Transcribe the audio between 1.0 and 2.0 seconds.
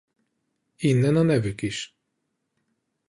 a nevük is.